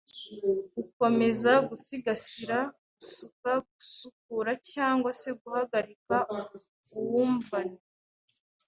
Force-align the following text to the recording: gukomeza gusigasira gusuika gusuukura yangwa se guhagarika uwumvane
gukomeza 0.75 1.51
gusigasira 1.69 2.57
gusuika 2.95 3.51
gusuukura 3.69 4.51
yangwa 4.75 5.11
se 5.21 5.29
guhagarika 5.41 6.15
uwumvane 6.99 7.77